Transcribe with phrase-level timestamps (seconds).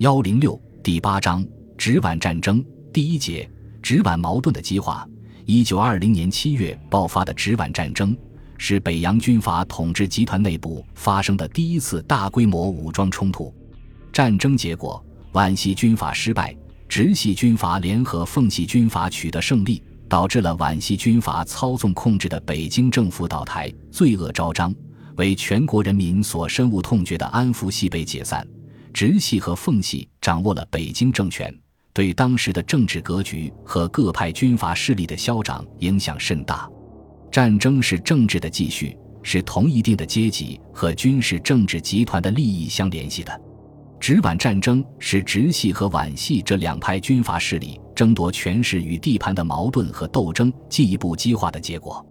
[0.00, 1.46] 幺零六第八章
[1.76, 3.46] 直皖战争第一节
[3.82, 5.06] 直皖矛盾的激化。
[5.44, 8.16] 一九二零年七月爆发的直皖战争
[8.56, 13.54] 是北洋军阀统治集团内部发生的第一次大规模武装冲突。
[14.10, 16.56] 战争结果，皖系军阀失败，
[16.88, 24.74] 直系军阀联合奉系军阀取得胜利，导致了皖系军阀操纵控制的北京政府倒台，罪恶昭彰，
[25.16, 28.48] 为全国人民所深恶痛绝的安福系被解散。
[28.92, 31.54] 直系和奉系掌握了北京政权，
[31.92, 36.68] 对当时的政治格局和各派军阀势力的消长影响甚大。
[37.30, 43.40] 战争是政治的继续，是同一定的阶级和军事政治集团的利益相联系的。
[44.00, 52.04] 直皖战争是直系和皖系这两派军阀势力争夺权势与地盘的矛盾和斗争进一步激化的结果。